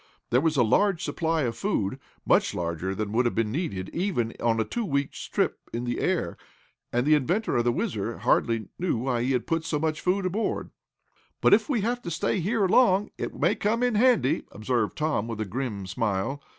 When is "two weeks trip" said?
4.65-5.59